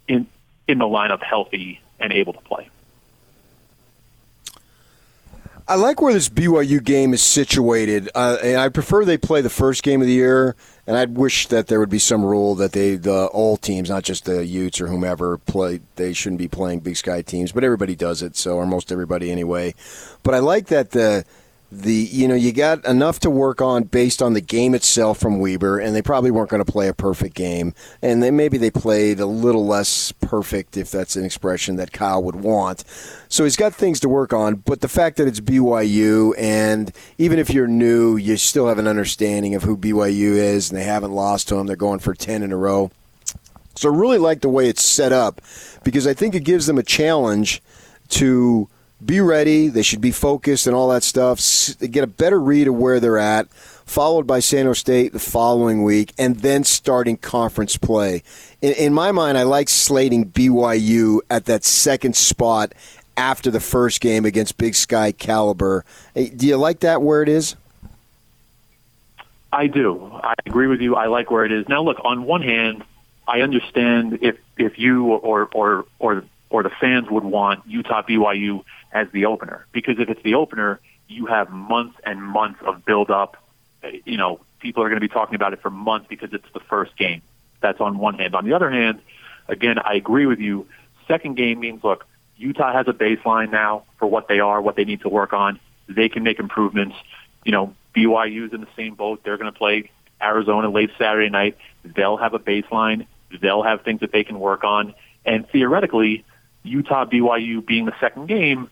in 0.08 0.26
in 0.66 0.78
the 0.78 0.86
lineup, 0.86 1.22
healthy 1.22 1.80
and 1.98 2.12
able 2.12 2.32
to 2.32 2.40
play. 2.40 2.68
I 5.70 5.76
like 5.76 6.00
where 6.02 6.12
this 6.12 6.28
BYU 6.28 6.82
game 6.82 7.14
is 7.14 7.22
situated. 7.22 8.10
Uh, 8.12 8.38
and 8.42 8.56
I 8.56 8.70
prefer 8.70 9.04
they 9.04 9.16
play 9.16 9.40
the 9.40 9.48
first 9.48 9.84
game 9.84 10.00
of 10.00 10.08
the 10.08 10.12
year, 10.12 10.56
and 10.84 10.96
I'd 10.96 11.16
wish 11.16 11.46
that 11.46 11.68
there 11.68 11.78
would 11.78 11.88
be 11.88 12.00
some 12.00 12.24
rule 12.24 12.56
that 12.56 12.72
they, 12.72 12.96
the 12.96 13.26
all 13.26 13.56
teams, 13.56 13.88
not 13.88 14.02
just 14.02 14.24
the 14.24 14.44
Utes 14.44 14.80
or 14.80 14.88
whomever, 14.88 15.38
play. 15.38 15.80
They 15.94 16.12
shouldn't 16.12 16.40
be 16.40 16.48
playing 16.48 16.80
Big 16.80 16.96
Sky 16.96 17.22
teams, 17.22 17.52
but 17.52 17.62
everybody 17.62 17.94
does 17.94 18.20
it, 18.20 18.36
so 18.36 18.56
or 18.56 18.66
most 18.66 18.90
everybody 18.90 19.30
anyway. 19.30 19.76
But 20.24 20.34
I 20.34 20.40
like 20.40 20.66
that 20.66 20.90
the 20.90 21.24
the 21.72 21.94
you 21.94 22.26
know 22.26 22.34
you 22.34 22.52
got 22.52 22.84
enough 22.84 23.20
to 23.20 23.30
work 23.30 23.60
on 23.60 23.84
based 23.84 24.20
on 24.20 24.32
the 24.32 24.40
game 24.40 24.74
itself 24.74 25.18
from 25.18 25.38
Weber, 25.38 25.78
and 25.78 25.94
they 25.94 26.02
probably 26.02 26.30
weren't 26.30 26.50
going 26.50 26.64
to 26.64 26.70
play 26.70 26.88
a 26.88 26.94
perfect 26.94 27.34
game, 27.34 27.74
and 28.02 28.22
then 28.22 28.36
maybe 28.36 28.58
they 28.58 28.70
played 28.70 29.20
a 29.20 29.26
little 29.26 29.66
less 29.66 30.12
perfect, 30.12 30.76
if 30.76 30.90
that's 30.90 31.14
an 31.14 31.24
expression 31.24 31.76
that 31.76 31.92
Kyle 31.92 32.22
would 32.22 32.36
want. 32.36 32.84
So 33.28 33.44
he's 33.44 33.56
got 33.56 33.72
things 33.72 34.00
to 34.00 34.08
work 34.08 34.32
on, 34.32 34.56
but 34.56 34.80
the 34.80 34.88
fact 34.88 35.16
that 35.18 35.28
it's 35.28 35.40
BYU, 35.40 36.34
and 36.36 36.92
even 37.18 37.38
if 37.38 37.50
you're 37.50 37.68
new, 37.68 38.16
you 38.16 38.36
still 38.36 38.66
have 38.66 38.78
an 38.78 38.88
understanding 38.88 39.54
of 39.54 39.62
who 39.62 39.76
BYU 39.76 40.36
is, 40.36 40.70
and 40.70 40.78
they 40.78 40.84
haven't 40.84 41.12
lost 41.12 41.48
to 41.48 41.54
them. 41.54 41.66
They're 41.68 41.76
going 41.76 42.00
for 42.00 42.14
ten 42.14 42.42
in 42.42 42.50
a 42.50 42.56
row. 42.56 42.90
So 43.76 43.92
I 43.92 43.96
really 43.96 44.18
like 44.18 44.40
the 44.40 44.48
way 44.48 44.68
it's 44.68 44.84
set 44.84 45.12
up 45.12 45.40
because 45.84 46.06
I 46.06 46.14
think 46.14 46.34
it 46.34 46.40
gives 46.40 46.66
them 46.66 46.78
a 46.78 46.82
challenge 46.82 47.62
to 48.08 48.68
be 49.04 49.20
ready. 49.20 49.68
They 49.68 49.82
should 49.82 50.00
be 50.00 50.10
focused 50.10 50.66
and 50.66 50.76
all 50.76 50.88
that 50.90 51.02
stuff. 51.02 51.40
Get 51.78 52.04
a 52.04 52.06
better 52.06 52.40
read 52.40 52.68
of 52.68 52.74
where 52.74 53.00
they're 53.00 53.18
at, 53.18 53.50
followed 53.52 54.26
by 54.26 54.40
San 54.40 54.66
Jose 54.66 54.78
State 54.78 55.12
the 55.12 55.18
following 55.18 55.82
week, 55.82 56.12
and 56.18 56.36
then 56.36 56.64
starting 56.64 57.16
conference 57.16 57.76
play. 57.76 58.22
In, 58.60 58.72
in 58.74 58.94
my 58.94 59.12
mind, 59.12 59.38
I 59.38 59.44
like 59.44 59.68
slating 59.68 60.30
BYU 60.30 61.20
at 61.30 61.46
that 61.46 61.64
second 61.64 62.16
spot 62.16 62.72
after 63.16 63.50
the 63.50 63.60
first 63.60 64.00
game 64.00 64.24
against 64.24 64.56
Big 64.56 64.74
Sky 64.74 65.12
Caliber. 65.12 65.84
Do 66.14 66.46
you 66.46 66.56
like 66.56 66.80
that 66.80 67.02
where 67.02 67.22
it 67.22 67.28
is? 67.28 67.56
I 69.52 69.66
do. 69.66 70.10
I 70.22 70.34
agree 70.46 70.68
with 70.68 70.80
you. 70.80 70.94
I 70.94 71.06
like 71.06 71.30
where 71.30 71.44
it 71.44 71.52
is. 71.52 71.68
Now, 71.68 71.82
look, 71.82 72.00
on 72.04 72.24
one 72.24 72.42
hand, 72.42 72.84
I 73.26 73.40
understand 73.40 74.18
if 74.22 74.38
if 74.56 74.78
you 74.78 75.06
or 75.06 75.48
or 75.52 75.86
or 75.98 76.24
or 76.50 76.62
the 76.62 76.70
fans 76.70 77.10
would 77.10 77.24
want 77.24 77.66
Utah 77.66 78.02
BYU 78.02 78.64
as 78.92 79.08
the 79.12 79.26
opener. 79.26 79.66
Because 79.72 79.98
if 79.98 80.08
it's 80.08 80.22
the 80.22 80.34
opener, 80.34 80.80
you 81.08 81.26
have 81.26 81.50
months 81.50 81.98
and 82.04 82.22
months 82.22 82.60
of 82.64 82.84
build 82.84 83.10
up. 83.10 83.36
You 84.04 84.16
know, 84.16 84.40
people 84.60 84.82
are 84.82 84.88
going 84.88 85.00
to 85.00 85.06
be 85.06 85.12
talking 85.12 85.34
about 85.34 85.52
it 85.52 85.62
for 85.62 85.70
months 85.70 86.06
because 86.08 86.32
it's 86.32 86.50
the 86.52 86.60
first 86.60 86.96
game. 86.96 87.22
That's 87.60 87.80
on 87.80 87.98
one 87.98 88.14
hand. 88.14 88.34
On 88.34 88.44
the 88.44 88.54
other 88.54 88.70
hand, 88.70 89.00
again, 89.48 89.78
I 89.78 89.94
agree 89.94 90.26
with 90.26 90.38
you. 90.38 90.66
Second 91.08 91.36
game 91.36 91.60
means, 91.60 91.82
look, 91.82 92.06
Utah 92.36 92.72
has 92.72 92.88
a 92.88 92.92
baseline 92.92 93.50
now 93.50 93.84
for 93.98 94.06
what 94.06 94.28
they 94.28 94.40
are, 94.40 94.60
what 94.62 94.76
they 94.76 94.84
need 94.84 95.02
to 95.02 95.08
work 95.08 95.32
on. 95.32 95.60
They 95.88 96.08
can 96.08 96.22
make 96.22 96.38
improvements. 96.38 96.96
You 97.44 97.52
know, 97.52 97.74
BYU's 97.94 98.52
in 98.52 98.60
the 98.60 98.68
same 98.76 98.94
boat. 98.94 99.20
They're 99.24 99.36
going 99.36 99.52
to 99.52 99.58
play 99.58 99.90
Arizona 100.22 100.70
late 100.70 100.90
Saturday 100.98 101.28
night. 101.28 101.58
They'll 101.84 102.16
have 102.16 102.34
a 102.34 102.38
baseline. 102.38 103.06
They'll 103.40 103.62
have 103.62 103.82
things 103.82 104.00
that 104.00 104.12
they 104.12 104.24
can 104.24 104.38
work 104.38 104.64
on. 104.64 104.94
And 105.24 105.48
theoretically, 105.50 106.24
Utah 106.62 107.04
BYU 107.04 107.64
being 107.64 107.86
the 107.86 107.94
second 108.00 108.26
game, 108.26 108.70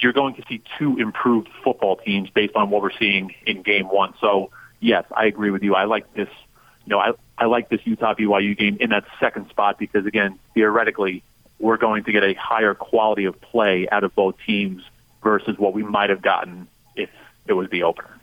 you're 0.00 0.12
going 0.12 0.34
to 0.34 0.42
see 0.48 0.62
two 0.78 0.98
improved 0.98 1.48
football 1.62 1.96
teams 1.96 2.30
based 2.30 2.56
on 2.56 2.70
what 2.70 2.82
we're 2.82 2.96
seeing 2.98 3.34
in 3.46 3.62
game 3.62 3.88
one. 3.88 4.14
So 4.20 4.50
yes, 4.80 5.04
I 5.14 5.26
agree 5.26 5.50
with 5.50 5.62
you. 5.62 5.74
I 5.74 5.84
like 5.84 6.12
this, 6.14 6.28
you 6.84 6.90
know, 6.90 6.98
I, 6.98 7.12
I 7.38 7.46
like 7.46 7.68
this 7.68 7.80
Utah 7.84 8.14
BYU 8.14 8.56
game 8.56 8.78
in 8.80 8.90
that 8.90 9.04
second 9.18 9.48
spot 9.50 9.78
because 9.78 10.06
again, 10.06 10.38
theoretically, 10.54 11.22
we're 11.58 11.76
going 11.76 12.04
to 12.04 12.12
get 12.12 12.24
a 12.24 12.34
higher 12.34 12.74
quality 12.74 13.26
of 13.26 13.40
play 13.40 13.88
out 13.90 14.02
of 14.02 14.14
both 14.14 14.36
teams 14.46 14.82
versus 15.22 15.58
what 15.58 15.74
we 15.74 15.82
might 15.82 16.10
have 16.10 16.22
gotten 16.22 16.66
if 16.96 17.10
it 17.46 17.52
was 17.52 17.68
the 17.70 17.82
opener. 17.82 18.16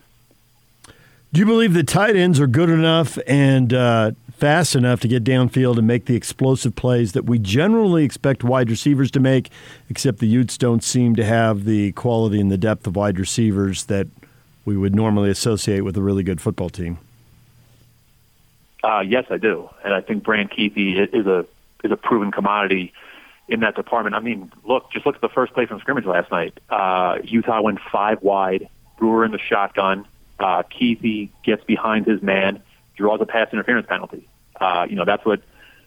Do 1.33 1.39
you 1.39 1.45
believe 1.45 1.73
the 1.73 1.83
tight 1.83 2.15
ends 2.15 2.39
are 2.39 2.47
good 2.47 2.69
enough 2.69 3.19
and 3.27 3.73
uh, 3.73 4.11
fast 4.37 4.75
enough 4.75 4.99
to 5.01 5.07
get 5.07 5.23
downfield 5.23 5.77
and 5.77 5.87
make 5.87 6.05
the 6.05 6.15
explosive 6.15 6.75
plays 6.75 7.13
that 7.13 7.25
we 7.25 7.39
generally 7.39 8.03
expect 8.03 8.43
wide 8.43 8.69
receivers 8.69 9.09
to 9.11 9.19
make, 9.19 9.49
except 9.89 10.19
the 10.19 10.27
Utes 10.27 10.57
don't 10.57 10.83
seem 10.83 11.15
to 11.15 11.25
have 11.25 11.65
the 11.65 11.91
quality 11.93 12.39
and 12.39 12.51
the 12.51 12.57
depth 12.57 12.85
of 12.87 12.95
wide 12.95 13.19
receivers 13.19 13.85
that 13.85 14.07
we 14.65 14.77
would 14.77 14.93
normally 14.93 15.29
associate 15.29 15.81
with 15.81 15.97
a 15.97 16.01
really 16.01 16.23
good 16.23 16.39
football 16.39 16.69
team? 16.69 16.99
Uh, 18.83 18.99
yes, 18.99 19.25
I 19.29 19.37
do, 19.37 19.69
and 19.83 19.93
I 19.93 20.01
think 20.01 20.23
Brant 20.23 20.51
Kuithe 20.51 21.13
is 21.13 21.25
a 21.25 21.45
is 21.83 21.91
a 21.91 21.97
proven 21.97 22.31
commodity 22.31 22.93
in 23.47 23.61
that 23.61 23.75
department. 23.75 24.15
I 24.15 24.19
mean, 24.19 24.51
look, 24.65 24.91
just 24.91 25.05
look 25.05 25.15
at 25.15 25.21
the 25.21 25.29
first 25.29 25.53
play 25.53 25.65
from 25.65 25.79
scrimmage 25.79 26.05
last 26.05 26.31
night. 26.31 26.59
Uh, 26.69 27.17
Utah 27.23 27.61
went 27.61 27.79
five 27.91 28.21
wide, 28.21 28.69
Brewer 28.97 29.25
in 29.25 29.31
the 29.31 29.39
shotgun 29.39 30.05
uh, 30.39 30.63
Kuithe 30.63 31.29
gets 31.43 31.63
behind 31.63 32.05
his 32.05 32.21
man, 32.21 32.61
draws 32.97 33.21
a 33.21 33.25
pass 33.25 33.47
interference 33.53 33.87
penalty. 33.87 34.27
Uh, 34.59 34.85
you 34.89 34.95
know, 34.95 35.05
that's 35.05 35.25
what 35.25 35.41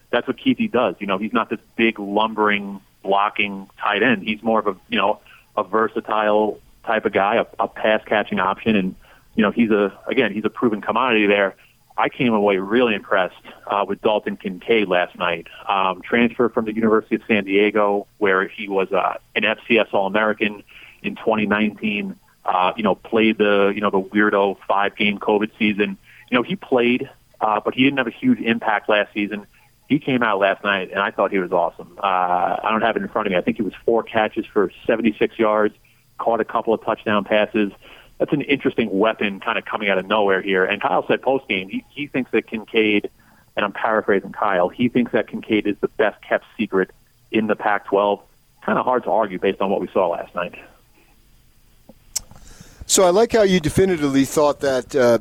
that's 0.09 0.27
what 0.27 0.37
Kuithe 0.37 0.71
does. 0.71 0.95
You 0.99 1.07
know, 1.07 1.17
he's 1.17 1.33
not 1.33 1.49
this 1.49 1.59
big 1.75 1.99
lumbering 1.99 2.81
blocking 3.03 3.69
tight 3.79 4.03
end. 4.03 4.23
He's 4.23 4.41
more 4.41 4.59
of 4.59 4.67
a 4.67 4.75
you 4.89 4.97
know 4.97 5.19
a 5.55 5.63
versatile 5.63 6.59
type 6.85 7.05
of 7.05 7.13
guy, 7.13 7.35
a, 7.35 7.45
a 7.59 7.67
pass 7.67 8.01
catching 8.05 8.39
option, 8.39 8.75
and 8.75 8.95
you 9.35 9.43
know 9.43 9.51
he's 9.51 9.69
a 9.69 9.97
again 10.07 10.33
he's 10.33 10.45
a 10.45 10.49
proven 10.49 10.81
commodity 10.81 11.27
there. 11.27 11.55
I 11.97 12.07
came 12.07 12.33
away 12.33 12.57
really 12.57 12.95
impressed 12.95 13.35
uh, 13.67 13.85
with 13.87 14.01
Dalton 14.01 14.37
Kincaid 14.37 14.87
last 14.87 15.15
night. 15.17 15.47
Um, 15.67 16.01
transfer 16.01 16.49
from 16.49 16.65
the 16.65 16.73
University 16.73 17.15
of 17.15 17.21
San 17.27 17.43
Diego, 17.43 18.07
where 18.17 18.47
he 18.47 18.69
was 18.69 18.91
uh, 18.91 19.17
an 19.35 19.43
FCS 19.43 19.93
All 19.93 20.07
American 20.07 20.63
in 21.03 21.15
2019 21.15 22.15
uh, 22.45 22.73
you 22.75 22.83
know, 22.83 22.95
played 22.95 23.37
the, 23.37 23.71
you 23.73 23.81
know, 23.81 23.89
the 23.89 24.01
weirdo 24.01 24.57
five 24.67 24.95
game 24.95 25.19
COVID 25.19 25.51
season. 25.59 25.97
You 26.31 26.37
know, 26.37 26.43
he 26.43 26.55
played, 26.55 27.09
uh, 27.41 27.59
but 27.59 27.75
he 27.75 27.83
didn't 27.83 27.97
have 27.97 28.07
a 28.07 28.11
huge 28.11 28.39
impact 28.39 28.87
last 28.89 29.13
season. 29.13 29.45
He 29.89 29.99
came 29.99 30.23
out 30.23 30.39
last 30.39 30.63
night 30.63 30.89
and 30.91 30.99
I 30.99 31.11
thought 31.11 31.31
he 31.31 31.39
was 31.39 31.51
awesome. 31.51 31.97
Uh, 32.01 32.07
I 32.63 32.69
don't 32.71 32.81
have 32.81 32.95
it 32.95 33.01
in 33.01 33.09
front 33.09 33.27
of 33.27 33.31
me. 33.31 33.37
I 33.37 33.41
think 33.41 33.57
he 33.57 33.63
was 33.63 33.73
four 33.85 34.01
catches 34.01 34.45
for 34.45 34.71
76 34.87 35.37
yards, 35.37 35.75
caught 36.17 36.39
a 36.39 36.45
couple 36.45 36.73
of 36.73 36.83
touchdown 36.85 37.25
passes. 37.25 37.73
That's 38.17 38.31
an 38.31 38.41
interesting 38.41 38.97
weapon 38.97 39.41
kind 39.41 39.57
of 39.57 39.65
coming 39.65 39.89
out 39.89 39.97
of 39.97 40.07
nowhere 40.07 40.41
here. 40.41 40.63
And 40.63 40.81
Kyle 40.81 41.05
said 41.05 41.21
post 41.21 41.49
game, 41.49 41.67
he, 41.67 41.83
he 41.89 42.07
thinks 42.07 42.31
that 42.31 42.47
Kincaid, 42.47 43.09
and 43.57 43.65
I'm 43.65 43.73
paraphrasing 43.73 44.31
Kyle, 44.31 44.69
he 44.69 44.87
thinks 44.87 45.11
that 45.11 45.27
Kincaid 45.27 45.67
is 45.67 45.75
the 45.81 45.89
best 45.89 46.21
kept 46.21 46.45
secret 46.57 46.91
in 47.29 47.47
the 47.47 47.57
Pac 47.57 47.87
12. 47.87 48.21
Kind 48.65 48.79
of 48.79 48.85
hard 48.85 49.03
to 49.03 49.11
argue 49.11 49.39
based 49.39 49.59
on 49.59 49.69
what 49.69 49.81
we 49.81 49.87
saw 49.87 50.07
last 50.07 50.33
night. 50.33 50.55
So 52.85 53.03
I 53.03 53.09
like 53.09 53.33
how 53.33 53.43
you 53.43 53.59
definitively 53.59 54.23
thought 54.23 54.61
that 54.61 54.95
uh, 54.95 55.19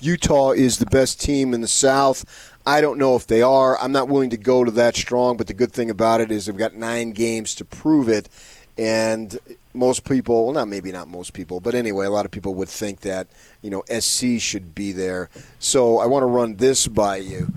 Utah 0.00 0.52
is 0.52 0.78
the 0.78 0.86
best 0.86 1.20
team 1.20 1.54
in 1.54 1.60
the 1.60 1.68
South. 1.68 2.24
I 2.66 2.80
don't 2.80 2.98
know 2.98 3.16
if 3.16 3.26
they 3.26 3.42
are. 3.42 3.78
I'm 3.78 3.92
not 3.92 4.08
willing 4.08 4.30
to 4.30 4.36
go 4.36 4.64
to 4.64 4.70
that 4.72 4.94
strong, 4.94 5.36
but 5.36 5.46
the 5.46 5.54
good 5.54 5.72
thing 5.72 5.90
about 5.90 6.20
it 6.20 6.30
is 6.30 6.46
they've 6.46 6.56
got 6.56 6.74
nine 6.74 7.12
games 7.12 7.54
to 7.56 7.64
prove 7.64 8.08
it. 8.08 8.28
And 8.76 9.38
most 9.74 10.04
people, 10.04 10.44
well, 10.44 10.54
not 10.54 10.68
maybe 10.68 10.92
not 10.92 11.08
most 11.08 11.32
people, 11.32 11.60
but 11.60 11.74
anyway, 11.74 12.06
a 12.06 12.10
lot 12.10 12.26
of 12.26 12.30
people 12.30 12.54
would 12.54 12.68
think 12.68 13.00
that 13.00 13.26
you 13.62 13.70
know 13.70 13.82
SC 13.88 14.38
should 14.38 14.74
be 14.74 14.92
there. 14.92 15.30
So 15.58 15.98
I 15.98 16.06
want 16.06 16.22
to 16.22 16.26
run 16.26 16.56
this 16.56 16.86
by 16.86 17.16
you. 17.16 17.48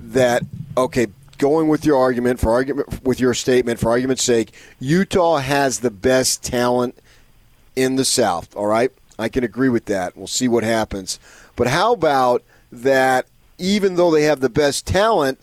That 0.00 0.42
okay, 0.76 1.08
going 1.38 1.68
with 1.68 1.84
your 1.84 1.98
argument 1.98 2.40
for 2.40 2.50
argument 2.50 3.04
with 3.04 3.20
your 3.20 3.34
statement 3.34 3.78
for 3.78 3.90
argument's 3.90 4.24
sake, 4.24 4.52
Utah 4.80 5.38
has 5.38 5.80
the 5.80 5.90
best 5.90 6.42
talent 6.42 6.98
in 7.76 7.96
the 7.96 8.04
South, 8.04 8.54
all 8.56 8.66
right? 8.66 8.90
I 9.18 9.28
can 9.28 9.44
agree 9.44 9.68
with 9.68 9.86
that. 9.86 10.16
We'll 10.16 10.26
see 10.26 10.48
what 10.48 10.64
happens. 10.64 11.18
But 11.58 11.66
how 11.66 11.92
about 11.92 12.44
that 12.70 13.26
even 13.58 13.96
though 13.96 14.12
they 14.12 14.22
have 14.22 14.38
the 14.38 14.48
best 14.48 14.86
talent, 14.86 15.40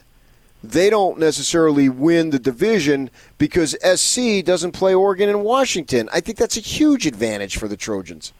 they 0.63 0.89
don't 0.89 1.19
necessarily 1.19 1.89
win 1.89 2.29
the 2.29 2.39
division 2.39 3.09
because 3.37 3.75
SC 3.83 4.41
doesn't 4.41 4.71
play 4.71 4.95
Oregon 4.95 5.27
and 5.27 5.43
Washington. 5.43 6.07
I 6.13 6.21
think 6.21 6.37
that's 6.37 6.55
a 6.55 6.61
huge 6.61 7.05
advantage 7.05 7.57
for 7.57 7.67
the 7.67 7.75
Trojans. 7.75 8.31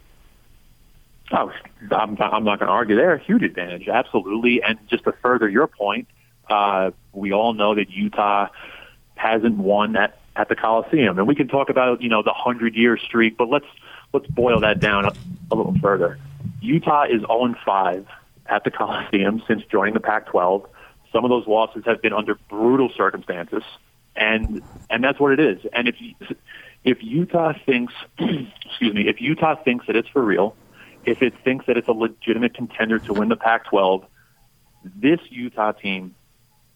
Oh, 1.33 1.51
I'm, 1.91 2.17
I'm 2.21 2.45
not 2.45 2.59
going 2.59 2.67
to 2.67 2.67
argue 2.67 2.95
there. 2.95 3.17
Huge 3.17 3.43
advantage, 3.43 3.89
absolutely. 3.89 4.63
And 4.63 4.79
just 4.89 5.03
to 5.03 5.11
further 5.11 5.49
your 5.49 5.67
point, 5.67 6.07
uh, 6.49 6.91
we 7.11 7.33
all 7.33 7.53
know 7.53 7.75
that 7.75 7.89
Utah 7.89 8.47
hasn't 9.15 9.57
won 9.57 9.97
at, 9.97 10.17
at 10.37 10.47
the 10.47 10.55
Coliseum, 10.55 11.17
and 11.17 11.27
we 11.27 11.35
can 11.35 11.49
talk 11.49 11.69
about 11.69 12.01
you 12.01 12.07
know 12.07 12.21
the 12.21 12.33
hundred 12.33 12.75
year 12.75 12.97
streak, 12.97 13.37
but 13.37 13.49
let's 13.49 13.65
let's 14.13 14.27
boil 14.27 14.61
that 14.61 14.79
down 14.79 15.05
a, 15.05 15.11
a 15.51 15.55
little 15.55 15.75
further. 15.81 16.17
Utah 16.65 17.03
is 17.03 17.21
0 17.21 17.55
5 17.65 18.07
at 18.47 18.63
the 18.63 18.71
Coliseum 18.71 19.41
since 19.47 19.63
joining 19.71 19.93
the 19.93 19.99
Pac-12. 19.99 20.67
Some 21.11 21.23
of 21.23 21.29
those 21.29 21.47
losses 21.47 21.83
have 21.85 22.01
been 22.01 22.13
under 22.13 22.35
brutal 22.49 22.89
circumstances, 22.95 23.63
and 24.15 24.61
and 24.89 25.03
that's 25.03 25.19
what 25.19 25.31
it 25.31 25.39
is. 25.39 25.65
And 25.71 25.87
if 25.87 25.95
if 26.83 26.97
Utah 27.01 27.53
thinks, 27.65 27.93
excuse 28.19 28.93
me, 28.93 29.07
if 29.07 29.21
Utah 29.21 29.55
thinks 29.63 29.87
that 29.87 29.95
it's 29.95 30.09
for 30.09 30.23
real, 30.23 30.55
if 31.05 31.21
it 31.21 31.33
thinks 31.43 31.65
that 31.67 31.77
it's 31.77 31.87
a 31.87 31.93
legitimate 31.93 32.53
contender 32.53 32.99
to 32.99 33.13
win 33.13 33.29
the 33.29 33.37
Pac-12, 33.37 34.05
this 34.83 35.19
Utah 35.29 35.71
team 35.71 36.15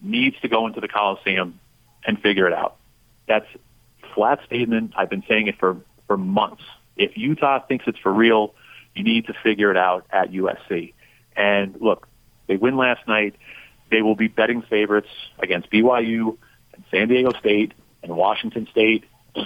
needs 0.01 0.39
to 0.41 0.47
go 0.47 0.67
into 0.67 0.79
the 0.79 0.87
Coliseum 0.87 1.59
and 2.05 2.19
figure 2.21 2.47
it 2.47 2.53
out. 2.53 2.77
That's 3.27 3.45
flat 4.15 4.39
statement. 4.45 4.93
I've 4.95 5.09
been 5.09 5.23
saying 5.27 5.47
it 5.47 5.59
for 5.59 5.77
for 6.07 6.17
months. 6.17 6.63
If 6.95 7.17
Utah 7.17 7.59
thinks 7.65 7.85
it's 7.87 7.99
for 7.99 8.11
real, 8.11 8.53
you 8.99 9.05
need 9.05 9.27
to 9.27 9.33
figure 9.41 9.71
it 9.71 9.77
out 9.77 10.05
at 10.11 10.31
USC. 10.31 10.93
And 11.35 11.75
look, 11.79 12.07
they 12.47 12.57
win 12.57 12.75
last 12.75 13.07
night. 13.07 13.35
They 13.89 14.01
will 14.01 14.15
be 14.15 14.27
betting 14.27 14.61
favorites 14.61 15.07
against 15.39 15.71
BYU 15.71 16.37
and 16.73 16.83
San 16.91 17.07
Diego 17.07 17.31
State 17.39 17.73
and 18.03 18.15
Washington 18.15 18.67
State. 18.71 19.05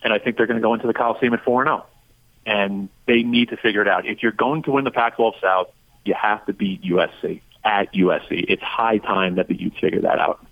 And 0.00 0.12
I 0.12 0.20
think 0.20 0.36
they're 0.36 0.46
going 0.46 0.60
to 0.60 0.62
go 0.62 0.74
into 0.74 0.86
the 0.86 0.94
Coliseum 0.94 1.34
at 1.34 1.42
4 1.42 1.64
0. 1.64 1.84
And 2.46 2.88
they 3.08 3.24
need 3.24 3.48
to 3.48 3.56
figure 3.56 3.82
it 3.82 3.88
out. 3.88 4.06
If 4.06 4.22
you're 4.22 4.30
going 4.30 4.62
to 4.62 4.70
win 4.70 4.84
the 4.84 4.92
Pac 4.92 5.16
12 5.16 5.34
South, 5.42 5.70
you 6.04 6.14
have 6.14 6.46
to 6.46 6.52
beat 6.52 6.82
USC 6.84 7.40
at 7.64 7.92
USC. 7.92 8.44
It's 8.48 8.62
high 8.62 8.98
time 8.98 9.34
that 9.34 9.48
the 9.48 9.60
Utes 9.60 9.76
figure 9.80 10.02
that 10.02 10.20
out. 10.20 10.46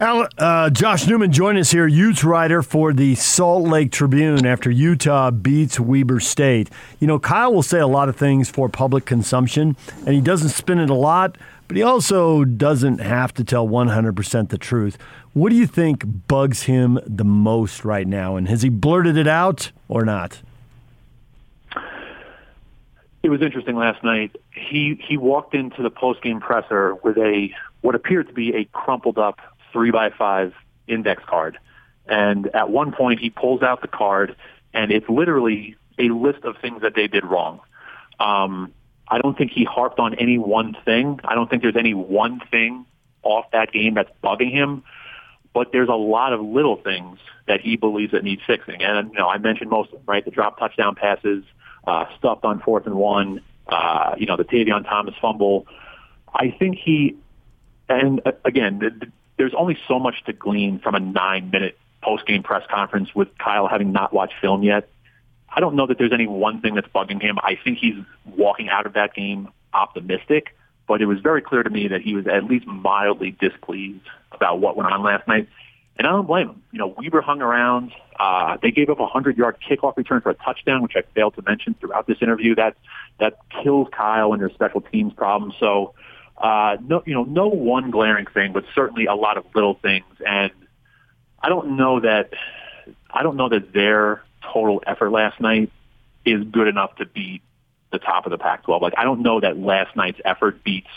Uh, 0.00 0.70
Josh 0.70 1.06
Newman 1.06 1.30
joined 1.30 1.58
us 1.58 1.70
here, 1.70 1.86
Utes 1.86 2.24
writer 2.24 2.62
for 2.62 2.92
the 2.92 3.14
Salt 3.16 3.68
Lake 3.68 3.92
Tribune 3.92 4.46
after 4.46 4.70
Utah 4.70 5.30
beats 5.30 5.78
Weber 5.78 6.20
State. 6.20 6.70
You 7.00 7.06
know, 7.06 7.18
Kyle 7.18 7.52
will 7.52 7.62
say 7.62 7.80
a 7.80 7.86
lot 7.86 8.08
of 8.08 8.16
things 8.16 8.48
for 8.48 8.68
public 8.68 9.04
consumption, 9.04 9.76
and 10.06 10.14
he 10.14 10.22
doesn't 10.22 10.50
spin 10.50 10.78
it 10.78 10.88
a 10.88 10.94
lot, 10.94 11.36
but 11.68 11.76
he 11.76 11.82
also 11.82 12.44
doesn't 12.44 12.98
have 12.98 13.34
to 13.34 13.44
tell 13.44 13.68
100% 13.68 14.48
the 14.48 14.58
truth. 14.58 14.96
What 15.34 15.50
do 15.50 15.56
you 15.56 15.66
think 15.66 16.04
bugs 16.26 16.62
him 16.62 16.98
the 17.06 17.24
most 17.24 17.84
right 17.84 18.06
now, 18.06 18.36
and 18.36 18.48
has 18.48 18.62
he 18.62 18.70
blurted 18.70 19.18
it 19.18 19.28
out 19.28 19.70
or 19.86 20.04
not? 20.04 20.40
It 23.22 23.28
was 23.28 23.42
interesting 23.42 23.76
last 23.76 24.02
night. 24.02 24.34
He 24.50 24.98
he 25.06 25.18
walked 25.18 25.54
into 25.54 25.82
the 25.82 25.90
post 25.90 26.22
game 26.22 26.40
presser 26.40 26.94
with 26.94 27.18
a 27.18 27.50
what 27.82 27.94
appeared 27.94 28.28
to 28.28 28.32
be 28.32 28.54
a 28.54 28.64
crumpled 28.64 29.18
up 29.18 29.38
three 29.72 29.90
by 29.90 30.10
five 30.10 30.54
index 30.86 31.22
card. 31.26 31.58
And 32.06 32.48
at 32.54 32.70
one 32.70 32.92
point, 32.92 33.20
he 33.20 33.30
pulls 33.30 33.62
out 33.62 33.82
the 33.82 33.88
card, 33.88 34.34
and 34.74 34.90
it's 34.90 35.08
literally 35.08 35.76
a 35.98 36.08
list 36.08 36.44
of 36.44 36.56
things 36.58 36.82
that 36.82 36.94
they 36.94 37.06
did 37.06 37.24
wrong. 37.24 37.60
Um, 38.18 38.72
I 39.08 39.18
don't 39.18 39.36
think 39.36 39.52
he 39.52 39.64
harped 39.64 39.98
on 39.98 40.14
any 40.14 40.38
one 40.38 40.76
thing. 40.84 41.20
I 41.24 41.34
don't 41.34 41.48
think 41.50 41.62
there's 41.62 41.76
any 41.76 41.94
one 41.94 42.40
thing 42.50 42.86
off 43.22 43.50
that 43.52 43.72
game 43.72 43.94
that's 43.94 44.10
bugging 44.22 44.52
him. 44.52 44.82
But 45.52 45.72
there's 45.72 45.88
a 45.88 45.94
lot 45.94 46.32
of 46.32 46.40
little 46.40 46.76
things 46.76 47.18
that 47.48 47.60
he 47.60 47.76
believes 47.76 48.12
that 48.12 48.22
need 48.22 48.38
fixing. 48.46 48.82
And 48.82 49.10
you 49.10 49.18
know, 49.18 49.28
I 49.28 49.38
mentioned 49.38 49.68
most 49.68 49.88
of 49.88 49.98
them, 49.98 50.02
right? 50.06 50.24
The 50.24 50.30
drop 50.30 50.58
touchdown 50.58 50.94
passes, 50.94 51.44
uh, 51.86 52.04
stuffed 52.18 52.44
on 52.44 52.60
fourth 52.60 52.86
and 52.86 52.94
one, 52.94 53.40
uh, 53.66 54.14
you 54.16 54.26
know, 54.26 54.36
the 54.36 54.44
Tavion 54.44 54.84
Thomas 54.88 55.14
fumble. 55.20 55.66
I 56.32 56.54
think 56.56 56.76
he, 56.76 57.16
and 57.88 58.20
uh, 58.24 58.32
again, 58.44 59.12
there's 59.40 59.54
only 59.56 59.78
so 59.88 59.98
much 59.98 60.22
to 60.26 60.34
glean 60.34 60.78
from 60.80 60.94
a 60.94 61.00
nine 61.00 61.48
minute 61.50 61.78
post 62.02 62.26
game 62.26 62.42
press 62.42 62.62
conference 62.70 63.14
with 63.14 63.28
Kyle 63.38 63.68
having 63.68 63.90
not 63.90 64.12
watched 64.12 64.34
film 64.38 64.62
yet. 64.62 64.86
I 65.48 65.60
don't 65.60 65.76
know 65.76 65.86
that 65.86 65.96
there's 65.96 66.12
any 66.12 66.26
one 66.26 66.60
thing 66.60 66.74
that's 66.74 66.86
bugging 66.88 67.22
him. 67.22 67.38
I 67.42 67.56
think 67.64 67.78
he's 67.78 67.94
walking 68.26 68.68
out 68.68 68.84
of 68.84 68.92
that 68.92 69.14
game 69.14 69.48
optimistic, 69.72 70.54
but 70.86 71.00
it 71.00 71.06
was 71.06 71.20
very 71.20 71.40
clear 71.40 71.62
to 71.62 71.70
me 71.70 71.88
that 71.88 72.02
he 72.02 72.12
was 72.12 72.26
at 72.26 72.44
least 72.44 72.66
mildly 72.66 73.34
displeased 73.40 74.04
about 74.30 74.60
what 74.60 74.76
went 74.76 74.92
on 74.92 75.02
last 75.02 75.26
night. 75.26 75.48
And 75.96 76.06
I 76.06 76.10
don't 76.10 76.26
blame 76.26 76.50
him. 76.50 76.62
You 76.70 76.78
know, 76.78 76.94
Weber 76.98 77.22
hung 77.22 77.40
around. 77.40 77.92
Uh, 78.18 78.58
they 78.60 78.70
gave 78.70 78.90
up 78.90 79.00
a 79.00 79.06
hundred 79.06 79.38
yard 79.38 79.56
kickoff 79.66 79.96
return 79.96 80.20
for 80.20 80.28
a 80.28 80.34
touchdown, 80.34 80.82
which 80.82 80.92
I 80.96 81.02
failed 81.14 81.34
to 81.36 81.42
mention 81.46 81.74
throughout 81.80 82.06
this 82.06 82.18
interview. 82.20 82.54
That 82.56 82.76
that 83.18 83.38
kills 83.62 83.88
Kyle 83.90 84.34
and 84.34 84.42
their 84.42 84.50
special 84.50 84.82
teams 84.82 85.14
problems. 85.14 85.54
So 85.58 85.94
uh, 86.40 86.78
no, 86.80 87.02
you 87.04 87.14
know, 87.14 87.24
no 87.24 87.48
one 87.48 87.90
glaring 87.90 88.26
thing, 88.26 88.52
but 88.52 88.64
certainly 88.74 89.06
a 89.06 89.14
lot 89.14 89.36
of 89.36 89.44
little 89.54 89.74
things. 89.74 90.06
And 90.26 90.50
I 91.38 91.48
don't 91.48 91.76
know 91.76 92.00
that 92.00 92.30
I 93.10 93.22
don't 93.22 93.36
know 93.36 93.48
that 93.50 93.72
their 93.72 94.22
total 94.52 94.82
effort 94.86 95.10
last 95.10 95.40
night 95.40 95.70
is 96.24 96.42
good 96.44 96.66
enough 96.66 96.96
to 96.96 97.06
beat 97.06 97.42
the 97.92 97.98
top 97.98 98.24
of 98.24 98.30
the 98.30 98.38
Pac-12. 98.38 98.80
Like 98.80 98.94
I 98.96 99.04
don't 99.04 99.20
know 99.22 99.40
that 99.40 99.58
last 99.58 99.94
night's 99.96 100.20
effort 100.24 100.64
beats 100.64 100.88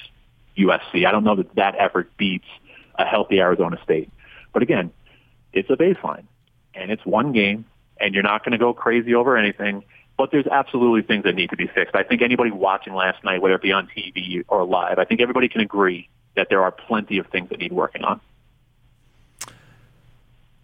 USC. 0.58 1.06
I 1.06 1.12
don't 1.12 1.24
know 1.24 1.36
that 1.36 1.56
that 1.56 1.76
effort 1.78 2.16
beats 2.18 2.48
a 2.96 3.06
healthy 3.06 3.40
Arizona 3.40 3.78
State. 3.84 4.10
But 4.54 4.64
again, 4.64 4.92
it's 5.52 5.70
a 5.70 5.76
baseline, 5.76 6.26
and 6.74 6.92
it's 6.92 7.06
one 7.06 7.34
game, 7.34 7.66
and 8.00 8.14
you're 8.14 8.24
not 8.24 8.44
going 8.46 8.54
to 8.54 8.58
go 8.58 8.74
crazy 8.74 9.16
over 9.16 9.36
anything. 9.36 9.84
But 10.18 10.32
there's 10.32 10.48
absolutely 10.48 11.02
things 11.02 11.24
that 11.24 11.34
need 11.34 11.50
to 11.50 11.58
be 11.58 11.68
fixed. 11.68 11.96
I 11.96 12.04
think 12.04 12.22
anybody 12.22 12.52
watching 12.52 12.94
last 12.94 13.24
night, 13.24 13.42
whether 13.42 13.56
it 13.56 13.62
be 13.62 13.72
on 13.72 13.88
TV 13.88 14.44
or 14.48 14.64
live, 14.64 15.00
I 15.00 15.06
think 15.06 15.22
everybody 15.22 15.50
can 15.50 15.62
agree 15.62 16.08
that 16.36 16.50
there 16.50 16.64
are 16.64 16.72
plenty 16.72 17.18
of 17.18 17.28
things 17.28 17.50
that 17.50 17.60
need 17.60 17.72
working 17.72 18.04
on. 18.04 18.22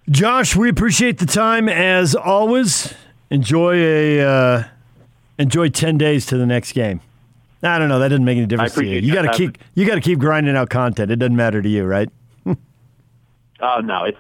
Josh, 0.09 0.55
we 0.55 0.69
appreciate 0.69 1.19
the 1.19 1.25
time 1.25 1.69
as 1.69 2.15
always. 2.15 2.93
Enjoy 3.29 3.75
a 3.75 4.21
uh, 4.21 4.63
enjoy 5.37 5.69
ten 5.69 5.99
days 5.99 6.25
to 6.27 6.37
the 6.37 6.47
next 6.47 6.73
game. 6.73 6.99
I 7.61 7.77
don't 7.77 7.89
know. 7.89 7.99
That 7.99 8.07
doesn't 8.07 8.25
make 8.25 8.37
any 8.37 8.47
difference 8.47 8.73
to 8.75 8.85
you. 8.85 8.99
You 8.99 9.13
got 9.13 9.23
to 9.23 9.33
keep 9.33 9.57
you 9.75 9.85
got 9.85 9.95
to 9.95 10.01
keep 10.01 10.17
grinding 10.17 10.55
out 10.55 10.69
content. 10.69 11.11
It 11.11 11.17
doesn't 11.17 11.35
matter 11.35 11.61
to 11.61 11.69
you, 11.69 11.85
right? 11.85 12.09
Oh 12.47 13.79
no, 13.83 14.05
it's 14.05 14.17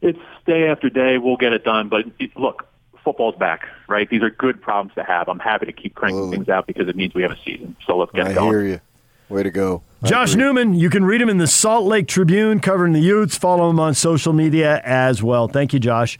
it's 0.00 0.18
day 0.46 0.68
after 0.68 0.88
day. 0.88 1.18
We'll 1.18 1.36
get 1.36 1.52
it 1.52 1.64
done. 1.64 1.88
But 1.88 2.06
it, 2.18 2.34
look, 2.36 2.66
football's 3.04 3.36
back, 3.36 3.66
right? 3.92 4.08
These 4.08 4.22
are 4.22 4.30
good 4.30 4.60
problems 4.60 4.94
to 4.96 5.04
have. 5.04 5.28
I'm 5.28 5.38
happy 5.38 5.66
to 5.66 5.72
keep 5.72 5.94
cranking 5.94 6.30
things 6.30 6.48
out 6.48 6.66
because 6.66 6.88
it 6.88 6.96
means 6.96 7.14
we 7.14 7.22
have 7.22 7.30
a 7.30 7.38
season. 7.44 7.76
So 7.86 7.96
let's 7.98 8.10
get 8.12 8.26
I 8.26 8.34
going. 8.34 8.48
I 8.48 8.50
hear 8.50 8.64
you. 8.64 8.80
Way 9.28 9.42
to 9.44 9.50
go. 9.50 9.82
Josh. 10.04 10.34
Newman, 10.34 10.74
you 10.74 10.90
can 10.90 11.04
read 11.04 11.22
him 11.22 11.28
in 11.28 11.38
the 11.38 11.46
Salt 11.46 11.86
Lake 11.86 12.08
Tribune 12.08 12.60
covering 12.60 12.92
the 12.92 13.00
Utes. 13.00 13.36
Follow 13.36 13.70
him 13.70 13.78
on 13.78 13.94
social 13.94 14.32
media 14.32 14.80
as 14.84 15.22
well. 15.22 15.48
Thank 15.48 15.72
you, 15.72 15.78
Josh. 15.78 16.18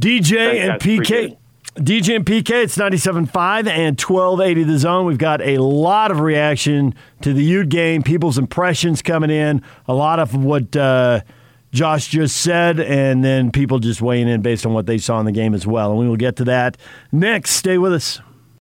DJ 0.00 0.36
Thanks, 0.36 0.84
and 0.86 1.00
PK. 1.00 1.36
DJ 1.76 2.16
and 2.16 2.24
PK, 2.24 2.64
it's 2.64 2.76
97.5 2.78 3.66
and 3.66 4.00
1280 4.00 4.64
The 4.64 4.78
Zone. 4.78 5.04
We've 5.04 5.18
got 5.18 5.42
a 5.42 5.58
lot 5.58 6.10
of 6.10 6.20
reaction 6.20 6.94
to 7.20 7.34
the 7.34 7.42
Ute 7.42 7.68
game, 7.68 8.02
people's 8.02 8.38
impressions 8.38 9.02
coming 9.02 9.28
in, 9.28 9.62
a 9.86 9.92
lot 9.92 10.18
of 10.18 10.34
what 10.34 10.74
uh, 10.74 11.20
Josh 11.76 12.08
just 12.08 12.38
said, 12.38 12.80
and 12.80 13.22
then 13.22 13.52
people 13.52 13.78
just 13.78 14.00
weighing 14.00 14.28
in 14.28 14.40
based 14.40 14.64
on 14.64 14.72
what 14.72 14.86
they 14.86 14.96
saw 14.96 15.20
in 15.20 15.26
the 15.26 15.32
game 15.32 15.52
as 15.52 15.66
well. 15.66 15.90
And 15.90 16.00
we 16.00 16.08
will 16.08 16.16
get 16.16 16.36
to 16.36 16.44
that 16.44 16.78
next. 17.12 17.50
Stay 17.50 17.76
with 17.76 17.92
us. 17.92 18.18